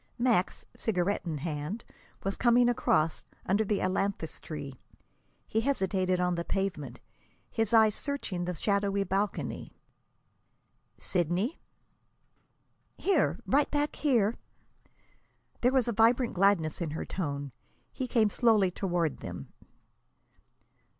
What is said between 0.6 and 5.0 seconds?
cigarette in hand, was coming across, under the ailanthus tree.